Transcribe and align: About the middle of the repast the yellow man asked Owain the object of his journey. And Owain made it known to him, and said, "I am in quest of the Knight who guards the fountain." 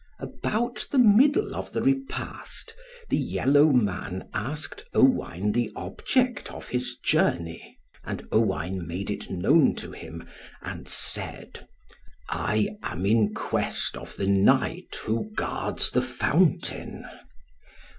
About 0.19 0.87
the 0.89 0.97
middle 0.97 1.53
of 1.55 1.73
the 1.73 1.83
repast 1.83 2.73
the 3.11 3.17
yellow 3.17 3.67
man 3.71 4.29
asked 4.33 4.83
Owain 4.95 5.51
the 5.51 5.71
object 5.75 6.49
of 6.51 6.69
his 6.69 6.97
journey. 6.97 7.77
And 8.03 8.27
Owain 8.31 8.87
made 8.87 9.11
it 9.11 9.29
known 9.29 9.75
to 9.75 9.91
him, 9.91 10.27
and 10.59 10.87
said, 10.89 11.67
"I 12.29 12.69
am 12.81 13.05
in 13.05 13.35
quest 13.35 13.95
of 13.95 14.17
the 14.17 14.25
Knight 14.25 14.95
who 15.05 15.29
guards 15.35 15.91
the 15.91 16.01
fountain." 16.01 17.05